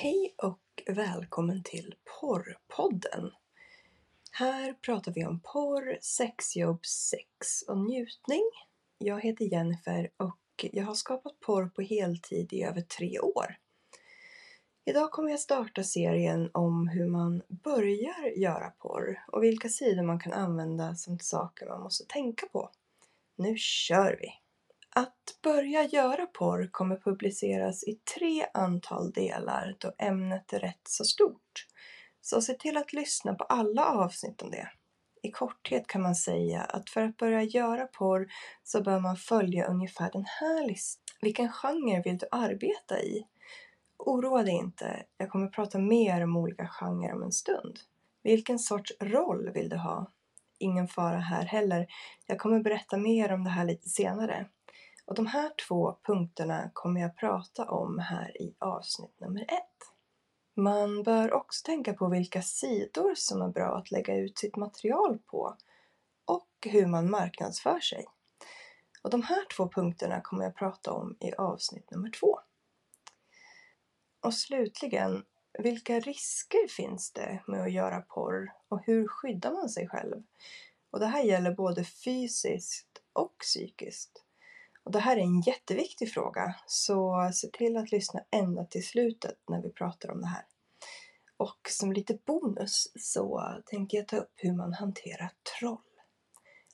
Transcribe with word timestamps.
Hej 0.00 0.34
och 0.42 0.82
välkommen 0.86 1.62
till 1.62 1.94
Porrpodden. 2.20 3.30
Här 4.32 4.72
pratar 4.72 5.12
vi 5.12 5.26
om 5.26 5.40
porr, 5.40 5.98
sexjobb, 6.00 6.86
sex 6.86 7.62
och 7.68 7.78
njutning. 7.78 8.42
Jag 8.98 9.20
heter 9.20 9.44
Jennifer 9.44 10.10
och 10.16 10.66
jag 10.72 10.84
har 10.84 10.94
skapat 10.94 11.40
porr 11.40 11.68
på 11.68 11.82
heltid 11.82 12.52
i 12.52 12.62
över 12.62 12.80
tre 12.80 13.20
år. 13.20 13.58
Idag 14.84 15.10
kommer 15.10 15.30
jag 15.30 15.40
starta 15.40 15.82
serien 15.82 16.50
om 16.54 16.88
hur 16.88 17.06
man 17.06 17.42
börjar 17.48 18.38
göra 18.38 18.70
porr 18.70 19.24
och 19.28 19.42
vilka 19.42 19.68
sidor 19.68 20.02
man 20.02 20.20
kan 20.20 20.32
använda 20.32 20.94
samt 20.94 21.24
saker 21.24 21.66
man 21.66 21.80
måste 21.80 22.04
tänka 22.04 22.46
på. 22.46 22.70
Nu 23.36 23.56
kör 23.56 24.16
vi! 24.20 24.47
Att 24.96 25.38
börja 25.42 25.84
göra 25.84 26.26
porr 26.26 26.68
kommer 26.72 26.96
publiceras 26.96 27.84
i 27.84 27.94
tre 28.16 28.46
antal 28.54 29.12
delar 29.12 29.76
då 29.78 29.92
ämnet 29.98 30.52
är 30.52 30.58
rätt 30.58 30.88
så 30.88 31.04
stort. 31.04 31.66
Så 32.20 32.40
se 32.42 32.54
till 32.54 32.76
att 32.76 32.92
lyssna 32.92 33.34
på 33.34 33.44
alla 33.44 33.84
avsnitt 33.84 34.42
om 34.42 34.50
det. 34.50 34.68
I 35.22 35.30
korthet 35.30 35.86
kan 35.86 36.02
man 36.02 36.14
säga 36.14 36.60
att 36.62 36.90
för 36.90 37.02
att 37.02 37.16
börja 37.16 37.42
göra 37.42 37.86
porr 37.86 38.28
så 38.64 38.82
bör 38.82 39.00
man 39.00 39.16
följa 39.16 39.66
ungefär 39.66 40.10
den 40.12 40.24
här 40.26 40.66
listan. 40.66 41.04
Vilken 41.20 41.52
genre 41.52 42.02
vill 42.04 42.18
du 42.18 42.26
arbeta 42.30 43.00
i? 43.02 43.26
Oroa 43.98 44.42
dig 44.42 44.54
inte, 44.54 45.04
jag 45.16 45.30
kommer 45.30 45.46
prata 45.48 45.78
mer 45.78 46.24
om 46.24 46.36
olika 46.36 46.66
genrer 46.68 47.14
om 47.14 47.22
en 47.22 47.32
stund. 47.32 47.78
Vilken 48.22 48.58
sorts 48.58 48.92
roll 49.00 49.50
vill 49.50 49.68
du 49.68 49.76
ha? 49.76 50.12
Ingen 50.58 50.88
fara 50.88 51.18
här 51.18 51.44
heller. 51.44 51.86
Jag 52.26 52.38
kommer 52.38 52.60
berätta 52.60 52.96
mer 52.96 53.32
om 53.32 53.44
det 53.44 53.50
här 53.50 53.64
lite 53.64 53.88
senare. 53.88 54.46
Och 55.08 55.14
de 55.14 55.26
här 55.26 55.50
två 55.68 55.96
punkterna 56.02 56.70
kommer 56.72 57.00
jag 57.00 57.16
prata 57.16 57.70
om 57.70 57.98
här 57.98 58.42
i 58.42 58.54
avsnitt 58.58 59.20
nummer 59.20 59.42
ett. 59.42 59.92
Man 60.54 61.02
bör 61.02 61.32
också 61.32 61.64
tänka 61.64 61.94
på 61.94 62.08
vilka 62.08 62.42
sidor 62.42 63.14
som 63.14 63.42
är 63.42 63.48
bra 63.48 63.76
att 63.76 63.90
lägga 63.90 64.16
ut 64.16 64.38
sitt 64.38 64.56
material 64.56 65.18
på 65.18 65.56
och 66.24 66.48
hur 66.66 66.86
man 66.86 67.10
marknadsför 67.10 67.80
sig. 67.80 68.06
Och 69.02 69.10
de 69.10 69.22
här 69.22 69.46
två 69.56 69.68
punkterna 69.68 70.20
kommer 70.20 70.44
jag 70.44 70.56
prata 70.56 70.92
om 70.92 71.16
i 71.20 71.32
avsnitt 71.32 71.90
nummer 71.90 72.10
två. 72.10 72.40
Och 74.20 74.34
slutligen, 74.34 75.24
vilka 75.58 76.00
risker 76.00 76.68
finns 76.68 77.12
det 77.12 77.42
med 77.46 77.62
att 77.62 77.72
göra 77.72 78.00
porr 78.00 78.52
och 78.68 78.80
hur 78.84 79.08
skyddar 79.08 79.52
man 79.52 79.68
sig 79.68 79.88
själv? 79.88 80.22
Och 80.90 81.00
det 81.00 81.06
här 81.06 81.22
gäller 81.22 81.54
både 81.54 81.84
fysiskt 81.84 83.02
och 83.12 83.38
psykiskt. 83.38 84.24
Och 84.88 84.92
det 84.92 84.98
här 84.98 85.16
är 85.16 85.20
en 85.20 85.40
jätteviktig 85.40 86.12
fråga, 86.12 86.54
så 86.66 87.30
se 87.34 87.48
till 87.48 87.76
att 87.76 87.92
lyssna 87.92 88.20
ända 88.30 88.64
till 88.64 88.86
slutet 88.86 89.38
när 89.50 89.62
vi 89.62 89.72
pratar 89.72 90.10
om 90.10 90.20
det 90.20 90.26
här. 90.26 90.44
Och 91.36 91.58
som 91.68 91.92
lite 91.92 92.18
bonus 92.26 92.92
så 92.98 93.52
tänker 93.66 93.98
jag 93.98 94.08
ta 94.08 94.16
upp 94.16 94.32
hur 94.36 94.52
man 94.52 94.72
hanterar 94.72 95.30
troll. 95.58 95.78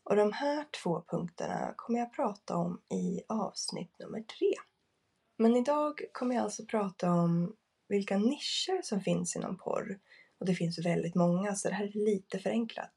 Och 0.05 0.17
de 0.17 0.33
här 0.33 0.67
två 0.83 1.05
punkterna 1.09 1.75
kommer 1.77 1.99
jag 1.99 2.13
prata 2.13 2.57
om 2.57 2.81
i 2.95 3.23
avsnitt 3.29 3.99
nummer 3.99 4.21
tre. 4.21 4.55
Men 5.39 5.57
idag 5.57 6.01
kommer 6.13 6.35
jag 6.35 6.45
alltså 6.45 6.65
prata 6.65 7.13
om 7.13 7.57
vilka 7.89 8.19
nischer 8.19 8.83
som 8.83 9.01
finns 9.01 9.37
inom 9.37 9.57
porr. 9.57 9.99
Och 10.39 10.47
det 10.47 10.55
finns 10.55 10.87
väldigt 10.87 11.15
många, 11.15 11.55
så 11.55 11.69
det 11.69 11.75
här 11.75 11.85
är 11.85 12.05
lite 12.05 12.39
förenklat. 12.39 12.93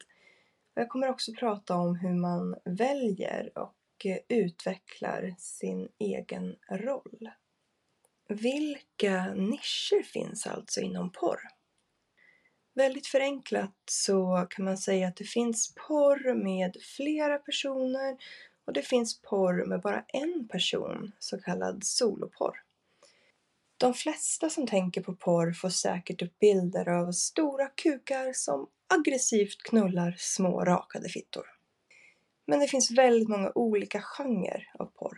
Och 0.76 0.81
jag 0.81 0.90
kommer 0.90 1.09
också 1.09 1.31
prata 1.40 1.76
om 1.76 1.96
hur 1.96 2.14
man 2.14 2.56
väljer 2.66 3.58
och 3.58 3.77
och 4.06 4.06
utvecklar 4.28 5.36
sin 5.38 5.90
egen 6.00 6.56
roll. 6.72 7.30
Vilka 8.30 9.34
nischer 9.34 10.03
finns 10.03 10.48
alltså 10.48 10.81
inom 10.81 11.12
porr? 11.12 11.40
Väldigt 12.73 13.08
förenklat 13.08 13.75
så 13.86 14.48
kan 14.50 14.66
man 14.66 14.78
säga 14.78 15.08
att 15.08 15.16
det 15.16 15.23
finns 15.23 15.75
porr 15.88 16.34
med 16.34 16.78
flera 16.98 17.38
personer 17.38 18.18
och 18.66 18.74
det 18.74 18.81
finns 18.81 19.22
porr 19.22 19.66
med 19.66 19.81
bara 19.81 20.06
en 20.08 20.47
person, 20.47 21.12
så 21.19 21.41
kallad 21.41 21.84
soloporr. 21.84 22.64
De 23.78 23.94
flesta 23.94 24.50
som 24.50 24.68
tänker 24.68 25.02
på 25.02 25.16
porr 25.16 25.52
får 25.52 25.69
säkert 25.69 26.22
upp 26.22 26.40
bilder 26.40 26.90
av 26.90 27.12
stora 27.12 27.68
kukar 27.68 28.34
som 28.34 28.69
aggressivt 28.88 29.64
knullar 29.64 30.16
små 30.18 30.66
rakade 30.66 31.09
fittor. 31.09 31.56
Men 32.47 32.59
det 32.59 32.68
finns 32.68 32.91
väldigt 32.91 33.30
många 33.30 33.52
olika 33.56 34.02
genrer 34.02 34.72
av 34.80 34.85
porr. 34.85 35.18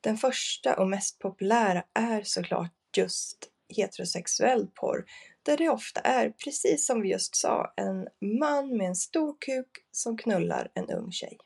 Den 0.00 0.16
första 0.16 0.76
och 0.76 0.88
mest 0.88 1.18
populära 1.18 1.84
är 1.94 2.22
såklart 2.22 2.72
just 2.96 3.50
heterosexuell 3.68 4.66
porr 4.74 5.04
där 5.42 5.56
det 5.56 5.68
ofta 5.68 6.00
är, 6.00 6.30
precis 6.30 6.86
som 6.86 7.00
vi 7.00 7.10
just 7.10 7.36
sa, 7.36 7.72
en 7.76 8.08
man 8.38 8.76
med 8.76 8.86
en 8.86 8.96
stor 8.96 9.36
kuk 9.40 9.70
som 9.90 10.16
knullar 10.16 10.70
en 10.74 10.90
ung 10.90 11.12
tjej. 11.12 11.38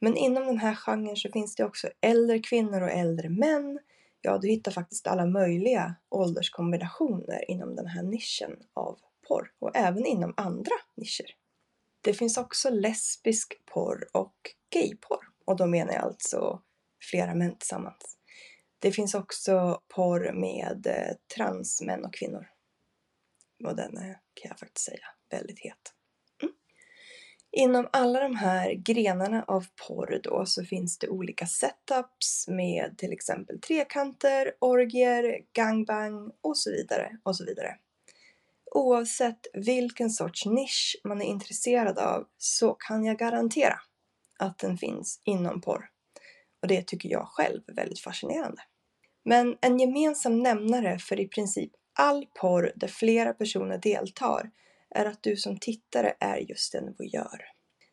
Men 0.00 0.16
inom 0.16 0.46
den 0.46 0.58
här 0.58 0.74
genren 0.74 1.16
så 1.16 1.28
finns 1.32 1.54
det 1.54 1.64
också 1.64 1.88
äldre 2.00 2.38
kvinnor 2.38 2.82
och 2.82 2.90
äldre 2.90 3.28
män. 3.28 3.78
Ja, 4.20 4.38
du 4.38 4.48
hittar 4.48 4.72
faktiskt 4.72 5.06
alla 5.06 5.26
möjliga 5.26 5.94
ålderskombinationer 6.08 7.50
inom 7.50 7.76
den 7.76 7.86
här 7.86 8.02
nischen 8.02 8.56
av 8.74 8.98
porr 9.28 9.52
och 9.58 9.76
även 9.76 10.06
inom 10.06 10.34
andra 10.36 10.74
nischer. 10.96 11.26
Det 12.06 12.14
finns 12.14 12.38
också 12.38 12.70
lesbisk 12.70 13.54
porr 13.64 14.08
och 14.12 14.34
gayporr 14.74 15.28
och 15.44 15.56
då 15.56 15.66
menar 15.66 15.92
jag 15.92 16.02
alltså 16.02 16.62
flera 17.10 17.34
män 17.34 17.58
tillsammans. 17.58 18.18
Det 18.78 18.92
finns 18.92 19.14
också 19.14 19.82
porr 19.94 20.32
med 20.32 20.86
eh, 20.86 21.16
transmän 21.36 22.04
och 22.04 22.14
kvinnor. 22.14 22.46
Och 23.64 23.76
den 23.76 23.96
är, 23.96 24.12
kan 24.34 24.48
jag 24.48 24.58
faktiskt 24.58 24.86
säga, 24.86 25.06
väldigt 25.30 25.58
het. 25.58 25.92
Mm. 26.42 26.54
Inom 27.52 27.88
alla 27.92 28.20
de 28.20 28.36
här 28.36 28.72
grenarna 28.72 29.44
av 29.48 29.66
porr 29.88 30.20
då 30.22 30.46
så 30.46 30.64
finns 30.64 30.98
det 30.98 31.08
olika 31.08 31.46
setups 31.46 32.48
med 32.48 32.98
till 32.98 33.12
exempel 33.12 33.60
trekanter, 33.60 34.52
orgier, 34.60 35.40
gangbang 35.52 36.32
och 36.40 36.58
så 36.58 36.70
vidare 36.70 37.18
och 37.22 37.36
så 37.36 37.44
vidare. 37.44 37.78
Oavsett 38.76 39.46
vilken 39.52 40.10
sorts 40.10 40.46
nisch 40.46 41.00
man 41.04 41.22
är 41.22 41.26
intresserad 41.26 41.98
av 41.98 42.26
så 42.38 42.74
kan 42.74 43.04
jag 43.04 43.18
garantera 43.18 43.80
att 44.38 44.58
den 44.58 44.78
finns 44.78 45.20
inom 45.24 45.60
porr. 45.60 45.88
Och 46.62 46.68
det 46.68 46.86
tycker 46.86 47.08
jag 47.08 47.28
själv 47.28 47.62
är 47.66 47.74
väldigt 47.74 48.00
fascinerande. 48.00 48.62
Men 49.24 49.56
en 49.60 49.78
gemensam 49.78 50.42
nämnare 50.42 50.98
för 50.98 51.20
i 51.20 51.28
princip 51.28 51.70
all 51.98 52.26
porr 52.40 52.72
där 52.76 52.88
flera 52.88 53.32
personer 53.32 53.78
deltar 53.78 54.50
är 54.90 55.06
att 55.06 55.22
du 55.22 55.36
som 55.36 55.58
tittare 55.58 56.14
är 56.20 56.36
just 56.38 56.74
en 56.74 56.94
voyeur. 56.98 57.42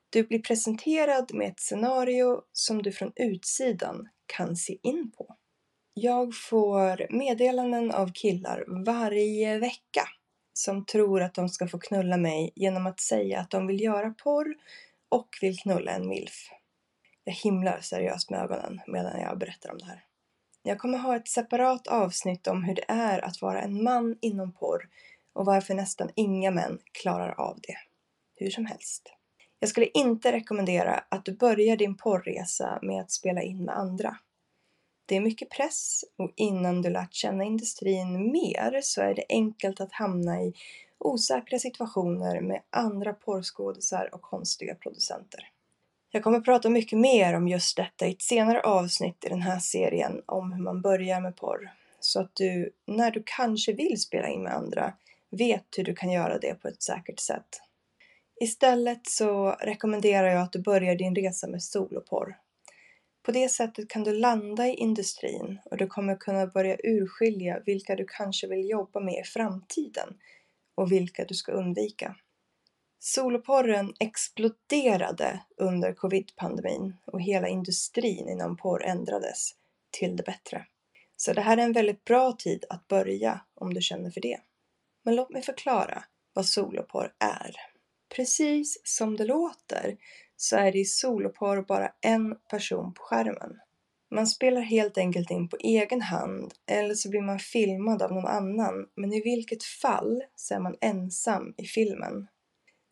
Du 0.10 0.24
blir 0.24 0.40
presenterad 0.40 1.34
med 1.34 1.48
ett 1.48 1.60
scenario 1.60 2.42
som 2.52 2.84
du 2.84 2.92
från 2.92 3.12
utsidan 3.16 4.10
kan 4.26 4.56
se 4.56 4.78
in 4.84 5.12
på. 5.18 5.36
Jag 5.94 6.36
får 6.36 7.14
meddelanden 7.14 7.92
av 7.92 8.12
killar 8.14 8.84
varje 8.86 9.60
vecka 9.60 10.08
som 10.53 10.86
tror 10.86 11.22
att 11.22 11.34
de 11.34 11.50
ska 11.50 11.68
få 11.68 11.80
knulla 11.80 12.18
mig 12.18 12.52
genom 12.56 12.88
att 12.88 13.00
säga 13.00 13.40
att 13.40 13.50
de 13.50 13.68
vill 13.68 13.81
göra 13.81 14.14
porr 14.24 14.56
och 15.09 15.30
vill 15.41 15.58
knulla 15.58 15.91
en 15.91 16.08
milf. 16.08 16.50
Jag 17.24 17.34
himlar 17.34 17.80
seriöst 17.81 18.30
med 18.30 18.40
ögonen 18.40 18.81
medan 18.88 19.22
jag 19.22 19.38
berättar 19.38 19.72
om 19.72 19.78
det 19.78 19.86
här. 19.86 20.06
Jag 20.63 20.80
kommer 20.80 20.97
ha 20.97 21.16
ett 21.16 21.28
separat 21.28 21.88
avsnitt 21.88 22.47
om 22.47 22.63
hur 22.63 22.75
det 22.75 22.86
är 22.88 23.25
att 23.25 23.42
vara 23.42 23.62
en 23.62 23.84
man 23.84 24.18
inom 24.22 24.52
porr 24.52 24.90
och 25.34 25.46
varför 25.46 25.74
nästan 25.74 26.09
inga 26.16 26.52
män 26.52 26.80
klarar 26.92 27.40
av 27.40 27.59
det. 27.62 27.78
Hur 28.36 28.50
som 28.50 28.66
helst. 28.66 29.13
Jag 29.59 29.69
skulle 29.69 29.88
inte 29.94 30.31
rekommendera 30.31 31.03
att 31.09 31.25
du 31.25 31.31
börjar 31.31 31.78
din 31.78 31.97
porrresa 31.97 32.80
med 32.81 33.02
att 33.02 33.12
spela 33.12 33.42
in 33.42 33.66
med 33.66 33.78
andra. 33.78 34.18
Det 35.06 35.16
är 35.16 35.22
mycket 35.22 35.50
press 35.50 36.06
och 36.18 36.31
innan 36.36 36.81
du 36.81 36.90
lärt 36.90 37.14
känna 37.14 37.44
industrin 37.44 38.31
mer 38.31 38.80
så 38.84 39.01
är 39.01 39.16
det 39.16 39.25
enkelt 39.30 39.81
att 39.81 39.94
hamna 39.94 40.42
i 40.42 40.54
osäkra 40.98 41.60
situationer 41.60 42.42
med 42.42 42.62
andra 42.69 43.13
porrskådisar 43.13 44.10
och 44.13 44.22
konstiga 44.22 44.75
producenter. 44.75 45.50
Jag 46.12 46.24
kommer 46.24 46.39
prata 46.39 46.69
mycket 46.69 47.00
mer 47.00 47.33
om 47.33 47.48
just 47.48 47.78
detta 47.78 48.07
i 48.07 48.12
ett 48.12 48.22
senare 48.22 48.62
avsnitt 48.62 49.25
i 49.25 49.30
den 49.30 49.42
här 49.42 49.60
serien 49.60 50.22
om 50.25 50.54
hur 50.54 50.63
man 50.63 50.81
börjar 50.81 51.22
med 51.22 51.36
porr. 51.36 51.72
Så 52.00 52.19
att 52.19 52.36
du, 52.36 52.72
när 52.86 53.12
du 53.12 53.24
kanske 53.25 53.74
vill 53.74 54.01
spela 54.01 54.28
in 54.28 54.44
med 54.44 54.54
andra, 54.54 54.94
vet 55.30 55.66
hur 55.78 55.83
du 55.83 55.95
kan 55.95 56.12
göra 56.12 56.39
det 56.39 56.54
på 56.54 56.68
ett 56.68 56.83
säkert 56.83 57.19
sätt. 57.19 57.62
Istället 58.42 59.07
så 59.07 59.50
rekommenderar 59.50 60.28
jag 60.28 60.42
att 60.42 60.51
du 60.51 60.60
börjar 60.60 60.95
din 60.95 61.16
resa 61.16 61.48
med 61.48 61.63
soloporr 61.63 62.38
på 63.24 63.31
det 63.31 63.50
sättet 63.50 63.90
kan 63.90 64.04
du 64.04 64.14
landa 64.14 64.68
i 64.68 64.75
industrin 64.75 65.60
och 65.66 65.78
du 65.78 65.88
kommer 65.88 66.16
kunna 66.16 66.48
börja 66.48 66.78
urskilja 66.84 67.60
vilka 67.66 67.96
du 67.96 68.06
kanske 68.08 68.48
vill 68.48 68.70
jobba 68.70 69.00
med 69.00 69.20
i 69.20 69.24
framtiden 69.24 70.18
och 70.75 70.92
vilka 70.92 71.25
du 71.25 71.34
ska 71.34 71.52
undvika. 71.52 72.16
Soloporren 73.00 73.94
exploderade 74.00 75.40
under 75.58 75.94
covid-pandemin 75.94 76.96
och 77.06 77.22
hela 77.22 77.48
industrin 77.48 78.30
inom 78.30 78.58
porr 78.58 78.84
ändrades 78.84 79.52
till 79.92 80.16
det 80.16 80.24
bättre. 80.24 80.66
Så 81.16 81.34
det 81.34 81.42
här 81.42 81.58
är 81.58 81.62
en 81.62 81.74
väldigt 81.74 82.04
bra 82.04 82.31
tid 82.31 82.66
att 82.69 82.88
börja 82.88 83.42
om 83.56 83.74
du 83.74 83.81
känner 83.81 84.10
för 84.10 84.22
det. 84.22 84.40
Men 85.04 85.16
låt 85.16 85.30
mig 85.30 85.42
förklara 85.42 86.04
vad 86.34 86.46
soloporr 86.46 87.14
är. 87.19 87.56
Precis 88.16 88.81
som 88.84 89.18
det 89.18 89.26
låter 89.26 89.98
så 90.44 90.57
är 90.57 90.72
det 90.72 90.80
i 90.80 90.86
soloporr 90.86 91.66
bara 91.68 91.92
en 92.01 92.36
person 92.50 92.94
på 92.94 93.01
skärmen. 93.01 93.60
Man 94.12 94.28
spelar 94.28 94.62
helt 94.62 94.98
enkelt 94.98 95.31
in 95.31 95.50
på 95.50 95.57
egen 95.60 96.01
hand 96.01 96.54
eller 96.66 96.95
så 96.95 97.10
blir 97.10 97.22
man 97.22 97.40
filmad 97.40 98.01
av 98.01 98.12
någon 98.12 98.25
annan 98.25 98.88
men 98.95 99.13
i 99.13 99.22
vilket 99.22 99.63
fall 99.63 100.24
så 100.36 100.56
är 100.56 100.60
man 100.60 100.75
ensam 100.81 101.54
i 101.57 101.66
filmen. 101.66 102.28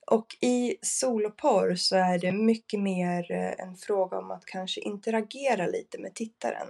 Och 0.07 0.27
i 0.41 0.75
soloporr 0.81 1.75
så 1.75 1.95
är 1.95 2.19
det 2.19 2.31
mycket 2.31 2.79
mer 2.79 3.31
eh, 3.31 3.65
en 3.67 3.75
fråga 3.75 4.17
om 4.17 4.31
att 4.31 4.45
kanske 4.45 4.81
interagera 4.81 5.67
lite 5.67 5.99
med 5.99 6.15
tittaren. 6.15 6.67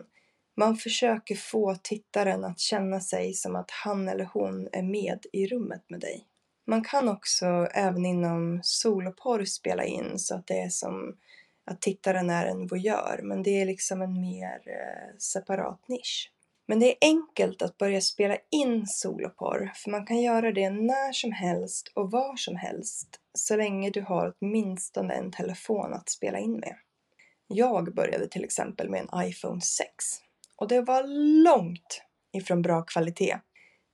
Man 0.57 0.78
försöker 0.78 1.36
få 1.36 1.75
tittaren 1.83 2.44
att 2.44 2.60
känna 2.60 3.00
sig 3.00 3.33
som 3.33 3.56
att 3.56 3.72
han 3.72 4.10
eller 4.10 4.30
hon 4.33 4.68
är 4.72 4.83
med 4.83 5.25
i 5.33 5.48
rummet 5.48 5.83
med 5.89 6.00
dig. 6.00 6.28
Man 6.68 6.84
kan 6.84 7.10
också 7.10 7.46
även 7.74 8.06
inom 8.06 8.60
soloporr 8.63 9.46
spela 9.46 9.86
in 9.86 10.19
så 10.19 10.36
att 10.36 10.48
det 10.48 10.60
är 10.60 10.69
som 10.69 11.18
att 11.66 11.81
tittaren 11.81 12.30
är 12.30 12.46
en 12.46 12.68
voyeur, 12.68 13.22
men 13.24 13.44
det 13.44 13.62
är 13.62 13.66
liksom 13.66 14.02
en 14.02 14.22
mer 14.22 14.62
eh, 14.66 15.18
separat 15.18 15.88
nisch. 15.88 16.31
Men 16.68 16.80
det 16.80 16.92
är 16.92 16.98
enkelt 17.02 17.62
att 17.62 17.78
börja 17.78 18.02
spela 18.02 18.38
in 18.52 18.88
soloporr, 18.88 19.72
för 19.75 19.92
man 19.92 20.06
kan 20.06 20.22
göra 20.22 20.52
det 20.52 20.69
när 20.69 21.12
som 21.12 21.31
helst 21.31 21.92
och 21.96 22.12
var 22.12 22.36
som 22.36 22.56
helst, 22.56 23.19
så 23.34 23.56
länge 23.56 23.90
du 23.90 24.02
har 24.02 24.34
åtminstone 24.40 25.14
en 25.14 25.31
telefon 25.31 25.94
att 25.94 26.10
spela 26.10 26.40
in 26.40 26.54
med. 26.54 26.75
Jag 27.48 27.96
började 27.96 28.28
till 28.28 28.44
exempel 28.44 28.90
med 28.90 29.02
en 29.02 29.28
iPhone 29.28 29.62
6 29.62 29.90
och 30.56 30.68
det 30.68 30.81
var 30.81 31.04
långt 31.44 32.02
ifrån 32.34 32.62
bra 32.62 32.81
kvalitet. 32.81 33.38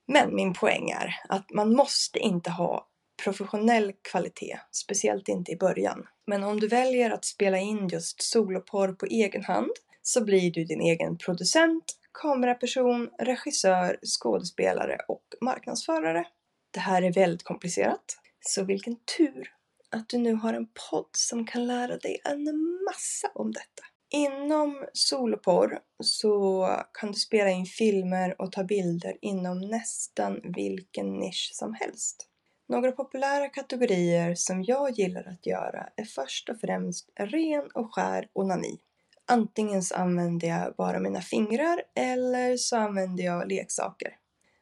Men 0.07 0.35
min 0.35 0.53
poäng 0.53 0.89
är 0.89 1.15
att 1.29 1.51
man 1.51 1.75
måste 1.75 2.19
inte 2.19 2.49
ha 2.49 2.87
professionell 3.23 3.93
kvalitet, 4.11 4.59
speciellt 4.71 5.27
inte 5.27 5.51
i 5.51 5.57
början. 5.57 6.07
Men 6.27 6.43
om 6.43 6.59
du 6.59 6.67
väljer 6.67 7.11
att 7.11 7.25
spela 7.25 7.57
in 7.57 7.87
just 7.87 8.21
soloporr 8.21 8.93
på 8.93 9.05
egen 9.05 9.43
hand 9.43 9.71
så 10.01 10.23
blir 10.23 10.51
du 10.51 10.63
din 10.63 10.81
egen 10.81 11.17
producent, 11.17 11.83
kameraperson, 12.21 13.09
regissör, 13.19 13.97
skådespelare 14.19 14.97
och 15.07 15.23
marknadsförare. 15.41 16.25
Det 16.71 16.79
här 16.79 17.01
är 17.01 17.13
väldigt 17.13 17.43
komplicerat, 17.43 18.17
så 18.41 18.63
vilken 18.63 18.95
tur 19.17 19.53
att 19.91 20.09
du 20.09 20.17
nu 20.17 20.33
har 20.33 20.53
en 20.53 20.67
podd 20.89 21.09
som 21.11 21.47
kan 21.47 21.67
lära 21.67 21.97
dig 21.97 22.21
en 22.23 22.43
massa 22.85 23.31
om 23.35 23.51
detta. 23.51 23.83
Inom 24.09 24.85
soloporr 24.93 25.79
så 26.03 26.67
kan 26.93 27.11
du 27.11 27.17
spela 27.17 27.49
in 27.49 27.65
filmer 27.65 28.41
och 28.41 28.51
ta 28.51 28.63
bilder 28.63 29.17
inom 29.21 29.61
nästan 29.61 30.41
vilken 30.43 31.19
nisch 31.19 31.51
som 31.53 31.73
helst. 31.73 32.27
Några 32.67 32.91
populära 32.91 33.49
kategorier 33.49 34.35
som 34.35 34.63
jag 34.63 34.91
gillar 34.91 35.27
att 35.27 35.45
göra 35.45 35.89
är 35.95 36.05
först 36.05 36.49
och 36.49 36.59
främst 36.59 37.09
ren 37.15 37.69
och 37.73 37.95
skär 37.95 38.29
onani. 38.33 38.79
Antingen 39.25 39.83
så 39.83 39.95
använder 39.95 40.47
jag 40.47 40.75
bara 40.75 40.99
mina 40.99 41.21
fingrar 41.21 41.81
eller 41.95 42.57
så 42.57 42.77
använder 42.77 43.23
jag 43.23 43.51
leksaker. 43.51 44.15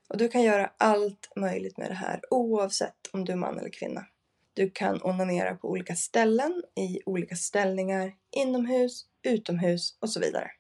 Och 0.10 0.18
du 0.18 0.28
kan 0.28 0.44
göra 0.44 0.72
allt 0.78 1.32
möjligt 1.36 1.78
med 1.78 1.90
det 1.90 1.96
här 1.96 2.22
oavsett 2.32 3.10
om 3.12 3.26
du 3.26 3.32
är 3.32 3.38
man 3.38 3.60
eller 3.60 3.72
kvinna. 3.72 4.06
Du 4.54 4.70
kan 4.70 5.02
onanera 5.04 5.56
på 5.56 5.70
olika 5.70 5.96
ställen, 5.96 6.64
i 6.76 7.00
olika 7.06 7.36
ställningar, 7.36 8.14
inomhus, 8.32 9.06
utomhus 9.30 9.98
och 10.00 10.10
så 10.10 10.20
vidare. 10.20 10.52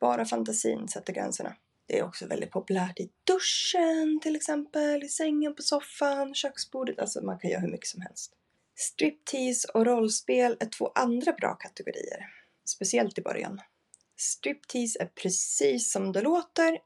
Bara 0.00 0.24
fantasin 0.24 0.88
sätter 0.88 1.12
gränserna. 1.12 1.56
Det 1.86 1.98
är 1.98 2.04
också 2.04 2.26
väldigt 2.26 2.50
populärt 2.50 3.00
i 3.00 3.10
duschen 3.24 4.20
till 4.22 4.36
exempel, 4.36 5.02
i 5.02 5.08
sängen, 5.08 5.54
på 5.54 5.62
soffan, 5.62 6.34
köksbordet. 6.34 6.98
Alltså 6.98 7.22
man 7.22 7.38
kan 7.38 7.50
göra 7.50 7.60
hur 7.60 7.70
mycket 7.70 7.88
som 7.88 8.00
helst. 8.00 8.32
Striptease 8.74 9.68
och 9.74 9.86
rollspel 9.86 10.56
är 10.60 10.66
två 10.66 10.92
andra 10.94 11.32
bra 11.32 11.54
kategorier. 11.54 12.26
Speciellt 12.64 13.18
i 13.18 13.22
början. 13.22 13.60
Striptease 14.16 15.02
är 15.02 15.06
precis 15.06 15.92
som 15.92 16.12
det 16.12 16.22
låter. 16.22 16.78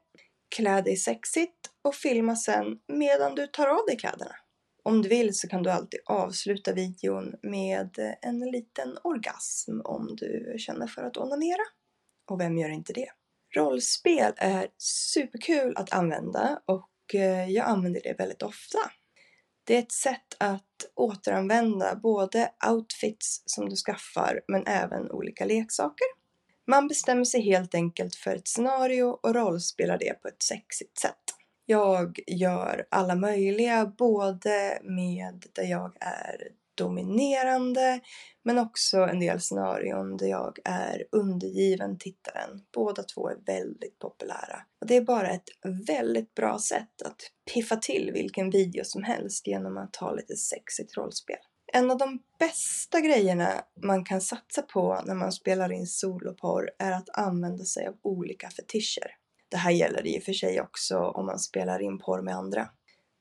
Klä 0.55 0.81
dig 0.81 0.97
sexigt 0.97 1.71
och 1.81 1.95
filma 1.95 2.35
sen 2.35 2.79
medan 2.87 3.35
du 3.35 3.47
tar 3.47 3.67
av 3.67 3.85
dig 3.87 3.97
kläderna. 3.97 4.35
Om 4.83 5.01
du 5.01 5.09
vill 5.09 5.35
så 5.35 5.47
kan 5.47 5.63
du 5.63 5.69
alltid 5.69 5.99
avsluta 6.05 6.73
videon 6.73 7.35
med 7.41 8.17
en 8.21 8.39
liten 8.39 8.97
orgasm 9.03 9.81
om 9.83 10.15
du 10.15 10.55
känner 10.57 10.87
för 10.87 11.03
att 11.03 11.17
onanera. 11.17 11.63
Och 12.29 12.39
vem 12.39 12.57
gör 12.57 12.69
inte 12.69 12.93
det? 12.93 13.09
Rollspel 13.55 14.33
är 14.37 14.67
superkul 14.77 15.73
att 15.77 15.93
använda 15.93 16.61
och 16.65 16.89
eh, 17.13 17.49
jag 17.49 17.65
använder 17.65 18.01
det 18.03 18.15
väldigt 18.19 18.41
ofta. 18.41 18.79
Det 19.63 19.75
är 19.75 19.79
ett 19.79 19.91
sätt 19.91 20.35
att 20.37 20.91
återanvända 20.95 21.95
både 21.95 22.51
outfits 22.69 23.43
som 23.45 23.69
du 23.69 23.75
skaffar 23.75 24.41
men 24.47 24.67
även 24.67 25.11
olika 25.11 25.45
leksaker. 25.45 26.07
Man 26.67 26.87
bestämmer 26.87 27.23
sig 27.23 27.41
helt 27.41 27.75
enkelt 27.75 28.15
för 28.15 28.35
ett 28.35 28.47
scenario 28.47 29.03
och 29.03 29.35
rollspelar 29.35 29.97
det 29.97 30.21
på 30.21 30.27
ett 30.27 30.43
sexigt 30.43 30.99
sätt. 30.99 31.23
Jag 31.71 32.19
gör 32.27 32.85
alla 32.89 33.15
möjliga, 33.15 33.85
både 33.97 34.79
med 34.83 35.45
där 35.53 35.63
jag 35.63 35.97
är 35.99 36.47
dominerande 36.75 37.99
men 38.43 38.57
också 38.57 38.97
en 38.97 39.19
del 39.19 39.41
scenarion 39.41 40.17
där 40.17 40.27
jag 40.27 40.59
är 40.65 41.03
undergiven 41.11 41.97
tittaren. 41.97 42.61
Båda 42.73 43.03
två 43.03 43.29
är 43.29 43.37
väldigt 43.45 43.99
populära. 43.99 44.61
Och 44.81 44.87
det 44.87 44.95
är 44.95 45.01
bara 45.01 45.29
ett 45.29 45.49
väldigt 45.87 46.33
bra 46.33 46.59
sätt 46.59 47.01
att 47.05 47.21
piffa 47.53 47.75
till 47.75 48.11
vilken 48.13 48.49
video 48.49 48.83
som 48.85 49.03
helst 49.03 49.47
genom 49.47 49.77
att 49.77 49.95
ha 49.95 50.13
lite 50.13 50.35
sexigt 50.35 50.97
rollspel. 50.97 51.37
En 51.73 51.91
av 51.91 51.97
de 51.97 52.19
bästa 52.39 52.99
grejerna 52.99 53.63
man 53.83 54.05
kan 54.05 54.21
satsa 54.21 54.61
på 54.61 55.01
när 55.05 55.15
man 55.15 55.31
spelar 55.31 55.71
in 55.71 55.87
soloporr 55.87 56.69
är 56.79 56.91
att 56.91 57.09
använda 57.13 57.63
sig 57.63 57.87
av 57.87 57.95
olika 58.01 58.49
fetischer. 58.49 59.20
Det 59.51 59.57
här 59.57 59.71
gäller 59.71 60.07
i 60.07 60.19
och 60.19 60.23
för 60.23 60.33
sig 60.33 60.61
också 60.61 60.97
om 60.97 61.25
man 61.25 61.39
spelar 61.39 61.81
in 61.81 61.97
porr 61.97 62.21
med 62.21 62.35
andra. 62.35 62.69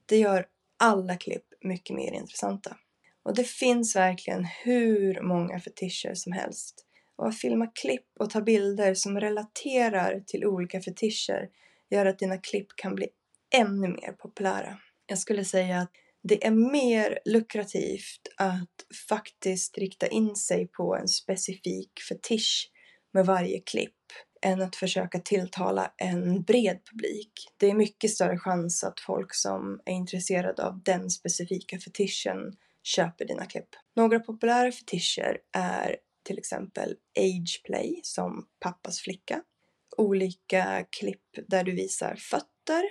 Det 0.06 0.16
gör 0.16 0.46
alla 0.78 1.16
klipp 1.16 1.44
mycket 1.60 1.96
mer 1.96 2.12
intressanta. 2.12 2.76
Och 3.22 3.34
det 3.34 3.44
finns 3.44 3.96
verkligen 3.96 4.44
hur 4.44 5.22
många 5.22 5.60
fetischer 5.60 6.14
som 6.14 6.32
helst. 6.32 6.86
Och 7.16 7.28
att 7.28 7.38
filma 7.38 7.66
klipp 7.66 8.06
och 8.18 8.30
ta 8.30 8.40
bilder 8.40 8.94
som 8.94 9.20
relaterar 9.20 10.20
till 10.26 10.46
olika 10.46 10.80
fetischer 10.80 11.48
gör 11.90 12.06
att 12.06 12.18
dina 12.18 12.38
klipp 12.38 12.68
kan 12.76 12.94
bli 12.94 13.08
ännu 13.54 13.88
mer 13.88 14.12
populära. 14.12 14.78
Jag 15.06 15.18
skulle 15.18 15.44
säga 15.44 15.78
att 15.78 15.90
det 16.22 16.46
är 16.46 16.50
mer 16.50 17.18
lukrativt 17.24 18.28
att 18.36 19.06
faktiskt 19.08 19.78
rikta 19.78 20.06
in 20.06 20.36
sig 20.36 20.66
på 20.66 20.96
en 20.96 21.08
specifik 21.08 21.90
fetisch 22.08 22.70
med 23.12 23.26
varje 23.26 23.60
klipp 23.60 23.96
än 24.42 24.62
att 24.62 24.76
försöka 24.76 25.18
tilltala 25.18 25.92
en 25.96 26.42
bred 26.42 26.80
publik. 26.90 27.32
Det 27.56 27.70
är 27.70 27.74
mycket 27.74 28.10
större 28.10 28.38
chans 28.38 28.84
att 28.84 29.00
folk 29.00 29.34
som 29.34 29.80
är 29.84 29.92
intresserade 29.92 30.66
av 30.66 30.82
den 30.82 31.10
specifika 31.10 31.78
fetischen 31.78 32.56
köper 32.82 33.24
dina 33.24 33.46
klipp. 33.46 33.68
Några 33.96 34.20
populära 34.20 34.72
fetischer 34.72 35.38
är 35.52 35.96
till 36.24 36.38
exempel 36.38 36.96
ageplay 37.18 38.00
som 38.02 38.46
pappas 38.60 39.00
flicka, 39.00 39.42
olika 39.96 40.86
klipp 40.90 41.24
där 41.48 41.64
du 41.64 41.72
visar 41.72 42.16
fötter 42.16 42.82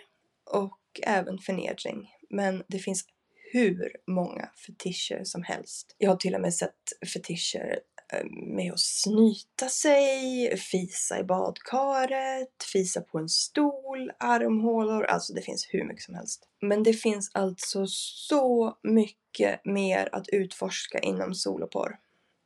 och 0.51 0.79
även 1.03 1.37
förnedring. 1.37 2.09
Men 2.29 2.63
det 2.67 2.79
finns 2.79 3.05
hur 3.51 3.91
många 4.07 4.49
fetischer 4.65 5.23
som 5.23 5.43
helst. 5.43 5.95
Jag 5.97 6.09
har 6.09 6.17
till 6.17 6.35
och 6.35 6.41
med 6.41 6.53
sett 6.53 7.09
fetischer 7.13 7.79
Eh, 8.13 8.25
med 8.55 8.73
att 8.73 8.79
snyta 8.79 9.69
sig, 9.69 10.57
fisa 10.57 11.19
i 11.19 11.23
badkaret, 11.23 12.63
fisa 12.73 13.01
på 13.01 13.17
en 13.17 13.29
stol, 13.29 14.11
armhålor, 14.19 15.03
alltså 15.03 15.33
det 15.33 15.41
finns 15.41 15.67
hur 15.71 15.83
mycket 15.83 16.03
som 16.03 16.15
helst. 16.15 16.47
Men 16.61 16.83
det 16.83 16.93
finns 16.93 17.31
alltså 17.33 17.85
så 17.87 18.77
mycket 18.83 19.65
mer 19.65 20.09
att 20.11 20.29
utforska 20.29 20.99
inom 20.99 21.33
soloporr. 21.33 21.99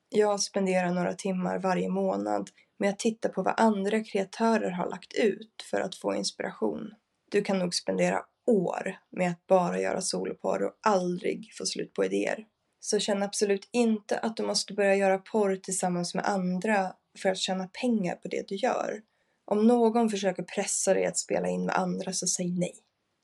Jag 0.10 0.40
spenderar 0.40 0.92
några 0.92 1.14
timmar 1.14 1.60
varje 1.60 1.90
månad 1.90 2.50
med 2.80 2.90
att 2.90 3.00
titta 3.00 3.30
på 3.30 3.44
vad 3.44 3.54
andra 3.58 4.04
kreatörer 4.04 4.70
har 4.70 4.90
lagt 4.90 5.14
ut 5.14 5.66
för 5.72 5.82
att 5.82 5.96
få 5.96 6.16
inspiration. 6.16 6.92
Du 7.32 7.42
kan 7.42 7.60
nog 7.60 7.76
spendera 7.76 8.22
år 8.46 8.98
med 9.10 9.32
att 9.32 9.48
bara 9.48 9.80
göra 9.80 10.02
soloporr 10.02 10.64
och 10.64 10.80
aldrig 10.82 11.54
få 11.58 11.66
slut 11.66 11.94
på 11.94 12.06
idéer. 12.06 12.46
Så 12.86 13.00
känn 13.00 13.24
absolut 13.24 13.70
inte 13.72 14.18
att 14.18 14.38
du 14.38 14.44
måste 14.44 14.74
börja 14.74 14.96
göra 14.96 15.18
porr 15.18 15.56
tillsammans 15.56 16.16
med 16.16 16.26
andra 16.26 16.94
för 17.18 17.30
att 17.30 17.38
tjäna 17.38 17.68
pengar 17.68 18.16
på 18.16 18.28
det 18.28 18.48
du 18.48 18.56
gör. 18.56 19.02
Om 19.46 19.68
någon 19.68 20.10
försöker 20.10 20.44
pressa 20.44 20.94
dig 20.94 21.06
att 21.06 21.18
spela 21.18 21.48
in 21.48 21.66
med 21.66 21.76
andra 21.76 22.14
så 22.14 22.28
säg 22.28 22.50
nej. 22.52 22.76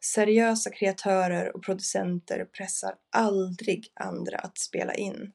Seriösa 0.04 0.70
kreatörer 0.70 1.56
och 1.56 1.64
producenter 1.64 2.46
pressar 2.46 2.96
aldrig 3.12 3.92
andra 3.94 4.38
att 4.38 4.58
spela 4.58 4.94
in. 4.94 5.32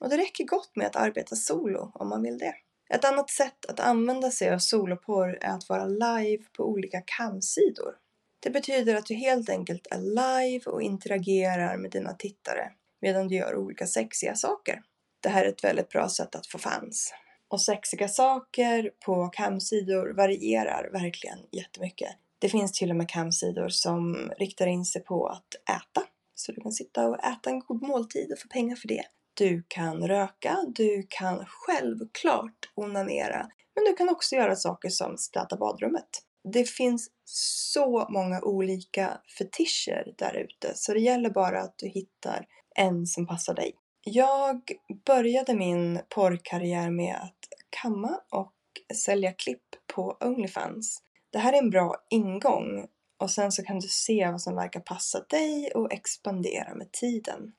Och 0.00 0.08
det 0.08 0.16
räcker 0.16 0.44
gott 0.44 0.76
med 0.76 0.86
att 0.86 0.96
arbeta 0.96 1.36
solo 1.36 1.92
om 1.94 2.08
man 2.08 2.22
vill 2.22 2.38
det. 2.38 2.54
Ett 2.90 3.04
annat 3.04 3.30
sätt 3.30 3.66
att 3.68 3.80
använda 3.80 4.30
sig 4.30 4.50
av 4.50 4.58
soloporr 4.58 5.38
är 5.40 5.50
att 5.50 5.68
vara 5.68 5.86
live 5.86 6.44
på 6.56 6.64
olika 6.64 7.02
kamsidor. 7.06 7.94
Det 8.40 8.50
betyder 8.50 8.94
att 8.94 9.06
du 9.06 9.14
helt 9.14 9.50
enkelt 9.50 9.86
är 9.90 9.98
live 9.98 10.64
och 10.66 10.82
interagerar 10.82 11.76
med 11.76 11.90
dina 11.90 12.12
tittare 12.12 12.72
medan 13.04 13.28
du 13.28 13.34
gör 13.34 13.56
olika 13.56 13.86
sexiga 13.86 14.34
saker. 14.34 14.82
Det 15.20 15.28
här 15.28 15.44
är 15.44 15.48
ett 15.48 15.64
väldigt 15.64 15.88
bra 15.88 16.08
sätt 16.08 16.34
att 16.34 16.46
få 16.46 16.58
fans. 16.58 17.14
Och 17.48 17.60
sexiga 17.60 18.08
saker 18.08 18.90
på 19.04 19.28
camsidor 19.28 20.14
varierar 20.16 20.90
verkligen 20.92 21.38
jättemycket. 21.52 22.08
Det 22.38 22.48
finns 22.48 22.72
till 22.72 22.90
och 22.90 22.96
med 22.96 23.08
camsidor 23.08 23.68
som 23.68 24.30
riktar 24.38 24.66
in 24.66 24.84
sig 24.84 25.04
på 25.04 25.26
att 25.26 25.54
äta. 25.70 26.06
Så 26.34 26.52
du 26.52 26.60
kan 26.60 26.72
sitta 26.72 27.08
och 27.08 27.24
äta 27.24 27.50
en 27.50 27.60
god 27.60 27.82
måltid 27.82 28.32
och 28.32 28.38
få 28.38 28.48
pengar 28.48 28.76
för 28.76 28.88
det. 28.88 29.04
Du 29.34 29.64
kan 29.68 30.08
röka, 30.08 30.58
du 30.68 31.06
kan 31.08 31.44
självklart 31.46 32.72
onanera. 32.74 33.48
Men 33.74 33.84
du 33.84 33.92
kan 33.92 34.08
också 34.08 34.36
göra 34.36 34.56
saker 34.56 34.88
som 34.88 35.18
städa 35.18 35.56
badrummet. 35.56 36.08
Det 36.52 36.64
finns 36.64 37.10
så 37.24 38.06
många 38.10 38.40
olika 38.40 39.20
fetischer 39.38 40.14
där 40.18 40.34
ute 40.34 40.72
så 40.74 40.92
det 40.92 41.00
gäller 41.00 41.30
bara 41.30 41.62
att 41.62 41.74
du 41.78 41.88
hittar 41.88 42.46
en 42.74 43.06
som 43.06 43.26
passar 43.26 43.54
dig. 43.54 43.72
Jag 44.00 44.70
började 45.06 45.54
min 45.54 46.00
porrkarriär 46.08 46.90
med 46.90 47.16
att 47.16 47.38
kamma 47.70 48.20
och 48.30 48.52
sälja 48.94 49.32
klipp 49.32 49.62
på 49.94 50.16
Onlyfans. 50.20 51.02
Det 51.32 51.38
här 51.38 51.52
är 51.52 51.58
en 51.58 51.70
bra 51.70 51.96
ingång 52.10 52.86
och 53.18 53.30
sen 53.30 53.52
så 53.52 53.62
kan 53.62 53.78
du 53.78 53.88
se 53.88 54.30
vad 54.30 54.40
som 54.40 54.56
verkar 54.56 54.80
passa 54.80 55.24
dig 55.30 55.72
och 55.74 55.92
expandera 55.92 56.74
med 56.74 56.92
tiden. 56.92 57.52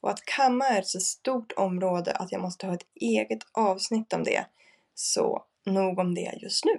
Och 0.00 0.10
att 0.10 0.24
kamma 0.24 0.66
är 0.66 0.80
ett 0.80 0.86
så 0.86 1.00
stort 1.00 1.52
område 1.52 2.12
att 2.12 2.32
jag 2.32 2.40
måste 2.40 2.66
ha 2.66 2.74
ett 2.74 2.86
eget 2.94 3.42
avsnitt 3.52 4.12
om 4.12 4.24
det. 4.24 4.46
Så 4.94 5.44
nog 5.66 5.98
om 5.98 6.14
det 6.14 6.38
just 6.42 6.64
nu. 6.64 6.72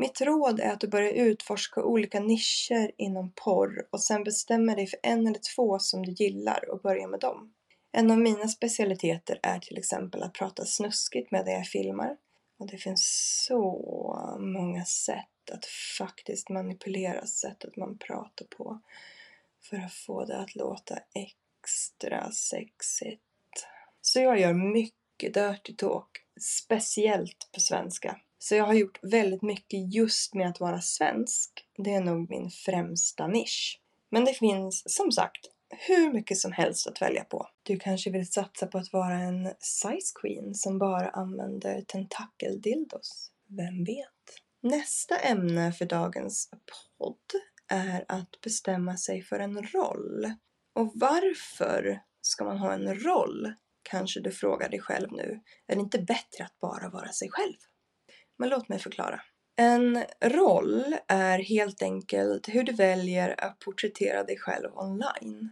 Mitt 0.00 0.20
råd 0.20 0.60
är 0.60 0.72
att 0.72 0.80
du 0.80 0.88
börjar 0.88 1.12
utforska 1.12 1.82
olika 1.82 2.20
nischer 2.20 2.90
inom 2.96 3.32
porr 3.32 3.86
och 3.90 4.02
sen 4.02 4.24
bestämmer 4.24 4.76
dig 4.76 4.86
för 4.86 4.98
en 5.02 5.26
eller 5.26 5.40
två 5.54 5.78
som 5.78 6.06
du 6.06 6.12
gillar 6.12 6.70
och 6.70 6.80
börjar 6.80 7.08
med 7.08 7.20
dem. 7.20 7.54
En 7.92 8.10
av 8.10 8.18
mina 8.18 8.48
specialiteter 8.48 9.40
är 9.42 9.58
till 9.58 9.78
exempel 9.78 10.22
att 10.22 10.32
prata 10.32 10.64
snuskigt 10.64 11.30
med 11.30 11.44
dig 11.44 11.54
jag 11.54 11.66
filmar. 11.66 12.16
Och 12.58 12.66
det 12.66 12.78
finns 12.78 13.02
så 13.46 14.36
många 14.38 14.84
sätt 14.84 15.50
att 15.52 15.64
faktiskt 15.98 16.48
manipulera 16.48 17.26
sättet 17.26 17.76
man 17.76 17.98
pratar 17.98 18.46
på 18.46 18.80
för 19.62 19.76
att 19.76 19.94
få 19.94 20.24
det 20.24 20.38
att 20.38 20.54
låta 20.54 20.98
extra 21.14 22.30
sexigt. 22.32 23.66
Så 24.00 24.20
jag 24.20 24.40
gör 24.40 24.54
mycket 24.54 25.34
dirty 25.34 25.74
talk, 25.74 26.10
speciellt 26.40 27.48
på 27.54 27.60
svenska. 27.60 28.20
Så 28.42 28.54
jag 28.54 28.64
har 28.64 28.74
gjort 28.74 28.98
väldigt 29.02 29.42
mycket 29.42 29.94
just 29.94 30.34
med 30.34 30.48
att 30.48 30.60
vara 30.60 30.80
svensk. 30.80 31.50
Det 31.84 31.94
är 31.94 32.00
nog 32.00 32.30
min 32.30 32.50
främsta 32.50 33.26
nisch. 33.26 33.80
Men 34.10 34.24
det 34.24 34.34
finns 34.34 34.82
som 34.86 35.12
sagt 35.12 35.46
hur 35.88 36.12
mycket 36.12 36.38
som 36.38 36.52
helst 36.52 36.86
att 36.86 37.02
välja 37.02 37.24
på. 37.24 37.48
Du 37.62 37.78
kanske 37.78 38.10
vill 38.10 38.32
satsa 38.32 38.66
på 38.66 38.78
att 38.78 38.92
vara 38.92 39.18
en 39.18 39.52
size 39.58 40.12
queen 40.20 40.54
som 40.54 40.78
bara 40.78 41.08
använder 41.10 41.80
tentakeldildos. 41.80 43.30
Vem 43.48 43.84
vet? 43.84 44.40
Nästa 44.62 45.16
ämne 45.18 45.72
för 45.72 45.84
dagens 45.84 46.50
podd 46.98 47.42
är 47.68 48.04
att 48.08 48.40
bestämma 48.42 48.96
sig 48.96 49.22
för 49.22 49.38
en 49.38 49.62
roll. 49.62 50.32
Och 50.74 50.92
varför 50.94 52.00
ska 52.20 52.44
man 52.44 52.58
ha 52.58 52.72
en 52.72 52.94
roll? 52.94 53.54
Kanske 53.82 54.20
du 54.20 54.30
frågar 54.30 54.68
dig 54.68 54.80
själv 54.80 55.12
nu. 55.12 55.40
Är 55.66 55.74
det 55.74 55.80
inte 55.80 55.98
bättre 55.98 56.44
att 56.44 56.60
bara 56.60 56.90
vara 56.90 57.12
sig 57.12 57.28
själv? 57.30 57.56
Men 58.40 58.48
låt 58.48 58.68
mig 58.68 58.78
förklara. 58.78 59.20
En 59.56 60.04
roll 60.24 60.96
är 61.08 61.38
helt 61.38 61.82
enkelt 61.82 62.48
hur 62.48 62.62
du 62.62 62.72
väljer 62.72 63.44
att 63.44 63.58
porträttera 63.58 64.24
dig 64.24 64.38
själv 64.38 64.68
online. 64.74 65.50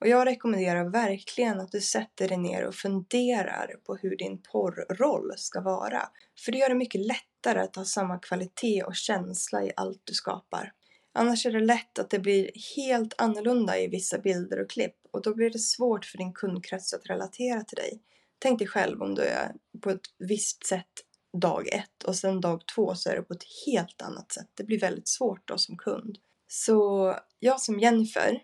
Och 0.00 0.08
jag 0.08 0.26
rekommenderar 0.26 0.90
verkligen 0.90 1.60
att 1.60 1.72
du 1.72 1.80
sätter 1.80 2.28
dig 2.28 2.38
ner 2.38 2.66
och 2.66 2.74
funderar 2.74 3.74
på 3.86 3.96
hur 3.96 4.16
din 4.16 4.42
porrroll 4.42 5.32
ska 5.36 5.60
vara. 5.60 6.02
För 6.44 6.52
det 6.52 6.58
gör 6.58 6.68
det 6.68 6.74
mycket 6.74 7.00
lättare 7.00 7.60
att 7.60 7.76
ha 7.76 7.84
samma 7.84 8.18
kvalitet 8.18 8.82
och 8.82 8.96
känsla 8.96 9.62
i 9.62 9.72
allt 9.76 10.02
du 10.04 10.14
skapar. 10.14 10.72
Annars 11.14 11.46
är 11.46 11.52
det 11.52 11.60
lätt 11.60 11.98
att 11.98 12.10
det 12.10 12.18
blir 12.18 12.50
helt 12.76 13.14
annorlunda 13.18 13.78
i 13.78 13.88
vissa 13.88 14.18
bilder 14.18 14.60
och 14.60 14.70
klipp 14.70 14.96
och 15.12 15.22
då 15.22 15.34
blir 15.34 15.50
det 15.50 15.58
svårt 15.58 16.04
för 16.04 16.18
din 16.18 16.32
kundkrets 16.32 16.94
att 16.94 17.06
relatera 17.06 17.64
till 17.64 17.76
dig. 17.76 18.02
Tänk 18.38 18.58
dig 18.58 18.68
själv 18.68 19.02
om 19.02 19.14
du 19.14 19.22
är 19.22 19.52
på 19.82 19.90
ett 19.90 20.00
visst 20.18 20.66
sätt 20.66 21.05
dag 21.32 21.68
ett 21.72 22.02
och 22.04 22.16
sen 22.16 22.40
dag 22.40 22.62
två 22.74 22.94
så 22.94 23.10
är 23.10 23.16
det 23.16 23.22
på 23.22 23.34
ett 23.34 23.46
helt 23.66 24.02
annat 24.02 24.32
sätt. 24.32 24.50
Det 24.54 24.64
blir 24.64 24.80
väldigt 24.80 25.08
svårt 25.08 25.48
då 25.48 25.58
som 25.58 25.76
kund. 25.76 26.18
Så 26.48 27.14
jag 27.38 27.60
som 27.60 27.80
Jennifer 27.80 28.42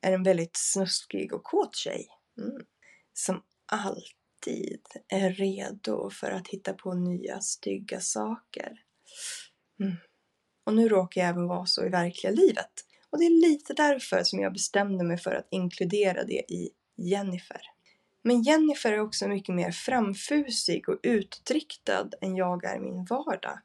är 0.00 0.12
en 0.12 0.22
väldigt 0.22 0.56
snuskig 0.56 1.32
och 1.32 1.44
kåt 1.44 1.76
tjej. 1.76 2.08
Mm. 2.38 2.66
Som 3.12 3.42
alltid 3.66 4.86
är 5.08 5.30
redo 5.30 6.10
för 6.10 6.30
att 6.30 6.48
hitta 6.48 6.72
på 6.72 6.94
nya 6.94 7.40
stygga 7.40 8.00
saker. 8.00 8.72
Mm. 9.80 9.96
Och 10.64 10.74
nu 10.74 10.88
råkar 10.88 11.20
jag 11.20 11.30
även 11.30 11.46
vara 11.46 11.66
så 11.66 11.84
i 11.84 11.88
verkliga 11.88 12.32
livet. 12.32 12.72
Och 13.10 13.18
det 13.18 13.24
är 13.24 13.50
lite 13.50 13.74
därför 13.74 14.22
som 14.24 14.38
jag 14.40 14.52
bestämde 14.52 15.04
mig 15.04 15.18
för 15.18 15.34
att 15.34 15.48
inkludera 15.50 16.24
det 16.24 16.52
i 16.52 16.70
Jennifer. 16.96 17.60
Men 18.22 18.42
Jennifer 18.42 18.92
är 18.92 19.00
också 19.00 19.28
mycket 19.28 19.54
mer 19.54 19.70
framfusig 19.70 20.88
och 20.88 20.98
utåtriktad 21.02 22.08
än 22.20 22.36
jag 22.36 22.64
är 22.64 22.76
i 22.76 22.80
min 22.80 23.04
vardag. 23.04 23.58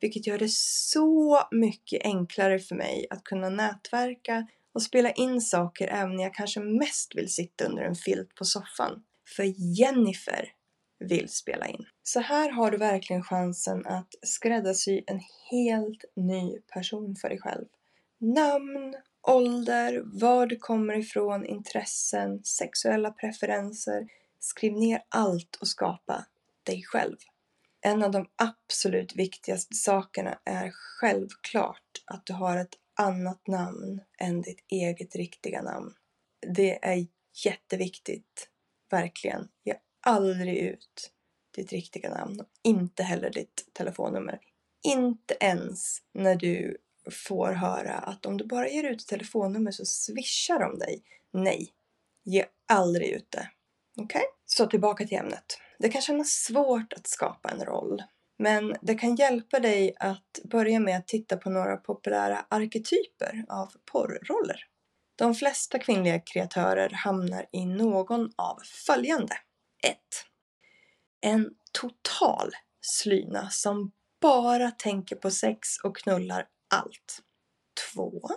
Vilket 0.00 0.26
gör 0.26 0.38
det 0.38 0.50
så 0.52 1.40
mycket 1.50 2.04
enklare 2.04 2.58
för 2.58 2.74
mig 2.74 3.06
att 3.10 3.24
kunna 3.24 3.48
nätverka 3.48 4.46
och 4.72 4.82
spela 4.82 5.10
in 5.10 5.40
saker 5.40 5.88
även 5.88 6.16
när 6.16 6.22
jag 6.22 6.34
kanske 6.34 6.60
mest 6.60 7.16
vill 7.16 7.32
sitta 7.32 7.64
under 7.64 7.82
en 7.82 7.94
filt 7.94 8.34
på 8.34 8.44
soffan. 8.44 9.02
För 9.36 9.44
Jennifer 9.80 10.52
vill 10.98 11.28
spela 11.28 11.66
in. 11.66 11.86
Så 12.02 12.20
här 12.20 12.50
har 12.50 12.70
du 12.70 12.78
verkligen 12.78 13.22
chansen 13.22 13.86
att 13.86 14.08
skräddarsy 14.22 15.02
en 15.06 15.20
helt 15.50 16.04
ny 16.16 16.58
person 16.74 17.16
för 17.16 17.28
dig 17.28 17.38
själv. 17.38 17.64
Namn, 18.18 18.94
ålder, 19.28 20.02
var 20.04 20.46
du 20.46 20.56
kommer 20.56 20.98
ifrån, 20.98 21.46
intressen, 21.46 22.44
sexuella 22.44 23.10
preferenser. 23.10 24.08
Skriv 24.40 24.72
ner 24.72 25.02
allt 25.08 25.56
och 25.60 25.68
skapa 25.68 26.26
dig 26.62 26.82
själv. 26.82 27.16
En 27.80 28.02
av 28.02 28.10
de 28.10 28.26
absolut 28.36 29.16
viktigaste 29.16 29.74
sakerna 29.74 30.38
är 30.44 30.70
självklart 30.70 32.02
att 32.06 32.26
du 32.26 32.32
har 32.32 32.56
ett 32.56 32.74
annat 32.96 33.46
namn 33.46 34.00
än 34.18 34.42
ditt 34.42 34.64
eget 34.68 35.16
riktiga 35.16 35.62
namn. 35.62 35.94
Det 36.54 36.84
är 36.84 37.06
jätteviktigt, 37.44 38.48
verkligen. 38.90 39.48
Ge 39.64 39.74
aldrig 40.00 40.56
ut 40.56 41.12
ditt 41.54 41.72
riktiga 41.72 42.10
namn. 42.10 42.44
Inte 42.62 43.02
heller 43.02 43.30
ditt 43.30 43.68
telefonnummer. 43.72 44.40
Inte 44.84 45.36
ens 45.40 45.98
när 46.14 46.36
du 46.36 46.76
får 47.10 47.52
höra 47.52 47.94
att 47.94 48.26
om 48.26 48.36
du 48.36 48.46
bara 48.46 48.68
ger 48.68 48.84
ut 48.84 49.00
ett 49.00 49.08
telefonnummer 49.08 49.70
så 49.70 49.84
swishar 49.84 50.58
de 50.58 50.78
dig. 50.78 51.02
Nej, 51.32 51.72
ge 52.24 52.44
aldrig 52.68 53.08
ut 53.10 53.30
det. 53.30 53.50
Okej? 53.96 54.04
Okay? 54.04 54.22
Så 54.46 54.66
tillbaka 54.66 55.06
till 55.06 55.18
ämnet. 55.18 55.58
Det 55.78 55.88
kan 55.88 56.02
kännas 56.02 56.28
svårt 56.28 56.92
att 56.92 57.06
skapa 57.06 57.48
en 57.48 57.64
roll. 57.64 58.02
Men 58.38 58.76
det 58.82 58.94
kan 58.94 59.16
hjälpa 59.16 59.60
dig 59.60 59.94
att 59.98 60.38
börja 60.44 60.80
med 60.80 60.96
att 60.96 61.08
titta 61.08 61.36
på 61.36 61.50
några 61.50 61.76
populära 61.76 62.46
arketyper 62.48 63.44
av 63.48 63.72
porrroller. 63.92 64.64
De 65.16 65.34
flesta 65.34 65.78
kvinnliga 65.78 66.20
kreatörer 66.20 66.90
hamnar 66.90 67.46
i 67.52 67.66
någon 67.66 68.30
av 68.36 68.58
följande. 68.86 69.34
1. 69.86 69.96
En 71.20 71.50
total 71.72 72.52
slyna 72.80 73.50
som 73.50 73.92
bara 74.20 74.70
tänker 74.70 75.16
på 75.16 75.30
sex 75.30 75.68
och 75.84 75.96
knullar 75.96 76.46
allt. 76.68 77.22
2. 77.94 78.28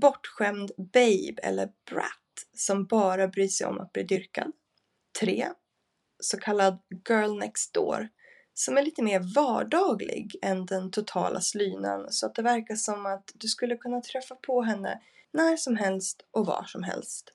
Bortskämd 0.00 0.70
babe 0.76 1.42
eller 1.42 1.72
brat 1.90 2.12
som 2.56 2.86
bara 2.86 3.28
bryr 3.28 3.48
sig 3.48 3.66
om 3.66 3.80
att 3.80 3.92
bli 3.92 4.02
dyrkad. 4.02 4.52
3. 5.20 5.48
Så 6.20 6.38
kallad 6.38 6.78
girl 7.08 7.38
next 7.38 7.74
door 7.74 8.08
som 8.54 8.78
är 8.78 8.82
lite 8.82 9.02
mer 9.02 9.34
vardaglig 9.34 10.36
än 10.42 10.66
den 10.66 10.90
totala 10.90 11.40
slynan 11.40 12.06
så 12.12 12.26
att 12.26 12.34
det 12.34 12.42
verkar 12.42 12.74
som 12.74 13.06
att 13.06 13.30
du 13.34 13.48
skulle 13.48 13.76
kunna 13.76 14.00
träffa 14.00 14.34
på 14.34 14.62
henne 14.62 15.02
när 15.32 15.56
som 15.56 15.76
helst 15.76 16.26
och 16.30 16.46
var 16.46 16.64
som 16.64 16.82
helst. 16.82 17.32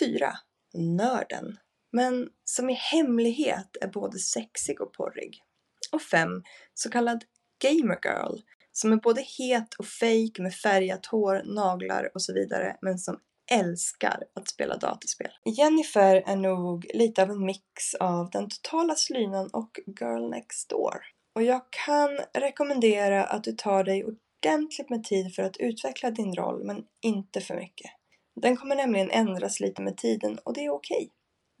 4. 0.00 0.32
Nörden. 0.74 1.58
Men 1.92 2.28
som 2.44 2.70
i 2.70 2.72
hemlighet 2.72 3.76
är 3.80 3.88
både 3.88 4.18
sexig 4.18 4.80
och 4.80 4.92
porrig. 4.92 5.42
Och 5.92 6.02
5. 6.02 6.42
Så 6.74 6.90
kallad 6.90 7.24
gamer 7.58 7.98
girl 8.04 8.38
som 8.76 8.92
är 8.92 8.96
både 8.96 9.20
het 9.20 9.74
och 9.74 9.86
fake 9.86 10.42
med 10.42 10.54
färgat 10.54 11.06
hår, 11.06 11.42
naglar 11.44 12.10
och 12.14 12.22
så 12.22 12.34
vidare 12.34 12.76
men 12.80 12.98
som 12.98 13.20
älskar 13.50 14.22
att 14.34 14.48
spela 14.48 14.76
dataspel. 14.76 15.30
Jennifer 15.44 16.22
är 16.26 16.36
nog 16.36 16.86
lite 16.94 17.22
av 17.22 17.30
en 17.30 17.44
mix 17.44 17.94
av 18.00 18.30
den 18.30 18.48
totala 18.48 18.94
slynan 18.94 19.50
och 19.52 19.80
Girl 20.00 20.30
Next 20.30 20.68
Door. 20.68 21.00
Och 21.34 21.42
jag 21.42 21.60
kan 21.86 22.18
rekommendera 22.34 23.24
att 23.24 23.44
du 23.44 23.52
tar 23.52 23.84
dig 23.84 24.04
ordentligt 24.04 24.90
med 24.90 25.04
tid 25.04 25.34
för 25.34 25.42
att 25.42 25.56
utveckla 25.56 26.10
din 26.10 26.34
roll, 26.34 26.64
men 26.64 26.84
inte 27.02 27.40
för 27.40 27.54
mycket. 27.54 27.90
Den 28.40 28.56
kommer 28.56 28.76
nämligen 28.76 29.10
ändras 29.10 29.60
lite 29.60 29.82
med 29.82 29.96
tiden 29.96 30.38
och 30.44 30.54
det 30.54 30.64
är 30.64 30.70
okej. 30.70 31.10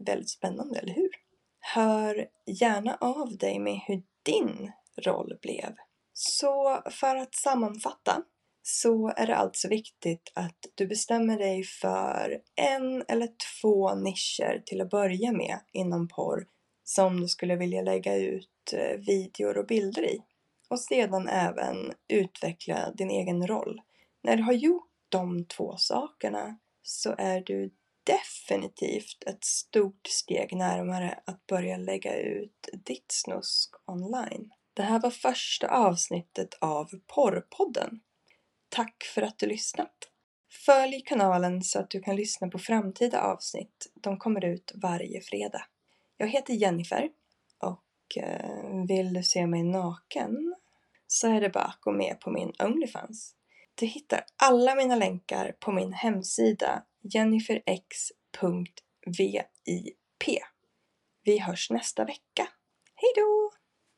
Väldigt 0.04 0.30
spännande, 0.30 0.78
eller 0.78 0.94
hur? 0.94 1.10
Hör 1.60 2.26
gärna 2.46 2.94
av 3.00 3.36
dig 3.36 3.58
med 3.58 3.80
hur 3.86 4.02
din 4.22 4.72
roll 4.96 5.38
blev. 5.42 5.74
Så 6.18 6.82
för 6.90 7.16
att 7.16 7.34
sammanfatta 7.34 8.22
så 8.62 9.08
är 9.16 9.26
det 9.26 9.36
alltså 9.36 9.68
viktigt 9.68 10.32
att 10.34 10.56
du 10.74 10.86
bestämmer 10.86 11.38
dig 11.38 11.64
för 11.64 12.40
en 12.54 13.04
eller 13.08 13.28
två 13.60 13.94
nischer 13.94 14.62
till 14.66 14.80
att 14.80 14.90
börja 14.90 15.32
med 15.32 15.60
inom 15.72 16.08
porr 16.08 16.46
som 16.84 17.20
du 17.20 17.28
skulle 17.28 17.56
vilja 17.56 17.82
lägga 17.82 18.16
ut 18.16 18.72
eh, 18.72 18.98
videor 18.98 19.58
och 19.58 19.66
bilder 19.66 20.04
i. 20.04 20.22
Och 20.68 20.80
sedan 20.80 21.28
även 21.28 21.92
utveckla 22.08 22.92
din 22.92 23.10
egen 23.10 23.46
roll. 23.46 23.80
När 24.22 24.36
du 24.36 24.42
har 24.42 24.52
gjort 24.52 24.90
de 25.08 25.44
två 25.44 25.76
sakerna 25.76 26.58
så 26.82 27.14
är 27.18 27.40
du 27.40 27.74
definitivt 28.04 29.24
ett 29.26 29.44
stort 29.44 30.06
steg 30.06 30.56
närmare 30.56 31.18
att 31.26 31.46
börja 31.46 31.76
lägga 31.76 32.16
ut 32.18 32.68
ditt 32.86 33.12
snusk 33.12 33.70
online. 33.86 34.50
Det 34.76 34.82
här 34.82 35.00
var 35.00 35.10
första 35.10 35.68
avsnittet 35.68 36.54
av 36.60 36.90
Porrpodden. 37.06 38.00
Tack 38.68 39.04
för 39.14 39.22
att 39.22 39.38
du 39.38 39.46
lyssnat! 39.46 40.10
Följ 40.66 41.00
kanalen 41.00 41.62
så 41.62 41.78
att 41.78 41.90
du 41.90 42.00
kan 42.00 42.16
lyssna 42.16 42.48
på 42.48 42.58
framtida 42.58 43.20
avsnitt. 43.20 43.92
De 43.94 44.18
kommer 44.18 44.44
ut 44.44 44.72
varje 44.74 45.20
fredag. 45.20 45.66
Jag 46.16 46.28
heter 46.28 46.54
Jennifer 46.54 47.08
och 47.58 48.22
eh, 48.22 48.86
vill 48.88 49.12
du 49.12 49.22
se 49.22 49.46
mig 49.46 49.62
naken 49.62 50.54
så 51.06 51.28
är 51.28 51.40
det 51.40 51.50
bara 51.50 51.64
att 51.64 51.80
gå 51.80 51.92
med 51.92 52.20
på 52.20 52.30
min 52.30 52.52
Onlyfans. 52.58 53.34
Du 53.74 53.86
hittar 53.86 54.24
alla 54.36 54.74
mina 54.74 54.96
länkar 54.96 55.56
på 55.60 55.72
min 55.72 55.92
hemsida 55.92 56.82
jenniferx.vip. 57.02 58.04
Vi 61.24 61.38
hörs 61.38 61.70
nästa 61.70 62.04
vecka. 62.04 62.48
Hejdå! 62.94 63.55